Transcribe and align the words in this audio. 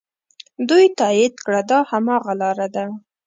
دوی 0.69 0.85
تایید 0.99 1.33
کړه 1.45 1.61
دا 1.71 1.79
هماغه 1.91 2.33
لاره 2.41 2.67
ده. 2.75 2.85